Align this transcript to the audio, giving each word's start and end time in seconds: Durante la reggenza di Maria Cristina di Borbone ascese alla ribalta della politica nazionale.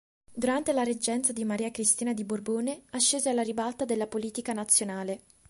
Durante 0.33 0.73
la 0.73 0.81
reggenza 0.81 1.31
di 1.31 1.43
Maria 1.45 1.69
Cristina 1.69 2.11
di 2.11 2.23
Borbone 2.23 2.85
ascese 2.89 3.29
alla 3.29 3.43
ribalta 3.43 3.85
della 3.85 4.07
politica 4.07 4.51
nazionale. 4.51 5.25